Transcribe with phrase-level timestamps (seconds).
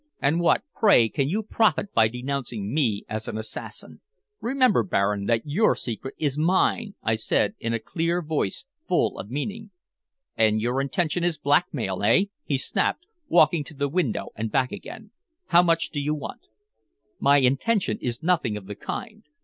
[0.19, 4.01] "And what, pray, can you profit by denouncing me as an assassin?
[4.39, 9.29] Remember, Baron, that your secret is mine," I said in a clear voice full of
[9.29, 9.69] meaning.
[10.35, 15.11] "And your intention is blackmail eh?" he snapped, walking to the window and back again.
[15.49, 16.47] "How much do you want?"
[17.19, 19.23] "My intention is nothing of the kind.